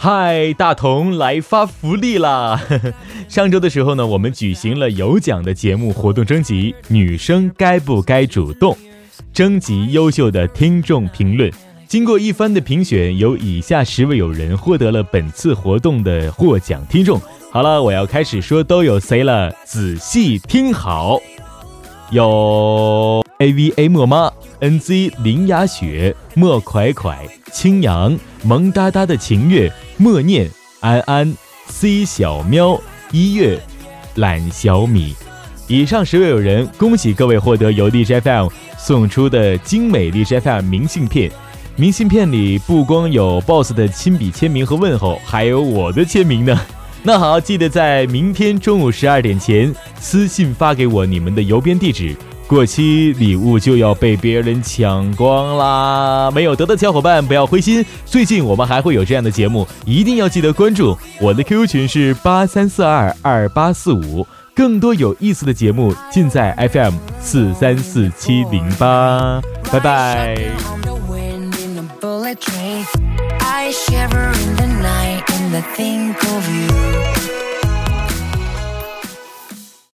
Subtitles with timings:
[0.00, 2.62] 嗨，大同来发福利啦！
[3.26, 8.78] 上周的时候呢，我们举行了有奖的节目活动征集，女生该不该主动？
[9.32, 11.50] 征集优秀的听众评论，
[11.88, 17.20] 经过一番的评选，有以下十位友人获得了本次活动的获奖听众。
[17.50, 21.18] 好了，我要开始说都有谁了，仔细听好，
[22.12, 27.16] 有 A V A 莫妈、N Z 林雅雪、莫蒯蒯、
[27.52, 29.68] 青阳、萌哒哒的晴月。
[30.00, 30.48] 默念
[30.78, 32.80] 安安 C 小喵
[33.10, 33.60] 一月
[34.14, 35.12] 懒小米，
[35.66, 38.46] 以上十位友人，恭喜各位获得由荔枝 FM
[38.78, 41.28] 送出的精美荔枝 FM 明信片。
[41.74, 46.56] 明信片里不光有 BOSS 的亲笔签名和问候，还有我的签名呢。
[47.02, 52.14] 那好，记得在明天中午十二点前私信发给我你们的邮编地址。
[52.48, 56.30] 过期礼物就要被别人抢光啦！
[56.34, 70.34] 没有得的小伙伴不要灰心，最近我们还会有这样的节目，一定要记得关注我的 QQ 群是八三四二二八四五，更多有意思的节目尽在 FM 四三四七零八，拜拜。